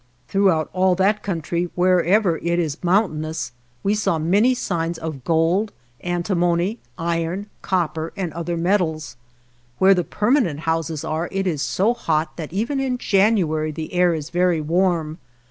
[0.25, 3.51] 56 Throughout all that country, wherever it is mountainous,
[3.83, 5.71] we saw many signs of gold,
[6.03, 9.15] antimony, iron, copper and other metals.
[9.77, 14.15] Where the permanent houses are it is so hot that even in January the air
[14.15, 15.19] is very warm.